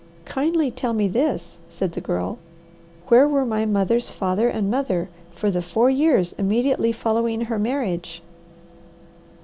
[0.25, 2.39] "Kindly tell me this," said the Girl.
[3.09, 8.23] "Where were my mother's father and mother for the four years immediately following her marriage?"